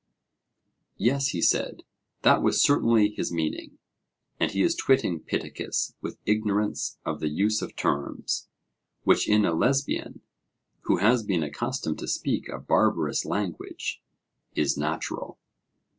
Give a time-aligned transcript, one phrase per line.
[0.97, 1.83] Yes, he said,
[2.23, 3.77] that was certainly his meaning;
[4.39, 8.49] and he is twitting Pittacus with ignorance of the use of terms,
[9.03, 10.21] which in a Lesbian,
[10.85, 14.01] who has been accustomed to speak a barbarous language,
[14.55, 15.37] is natural.